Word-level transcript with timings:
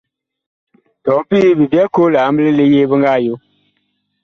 Tɔɔ 1.03 1.21
pii 1.29 1.55
bi 1.57 1.65
byɛɛ 1.71 1.85
koo 1.93 2.07
liamble 2.13 2.63
yee 2.73 2.87
bi 2.89 2.95
nga 2.99 3.13
yo. 3.25 3.33